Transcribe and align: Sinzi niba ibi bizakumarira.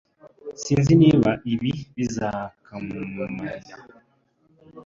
Sinzi 0.61 0.93
niba 1.01 1.31
ibi 1.53 1.71
bizakumarira. 1.95 3.75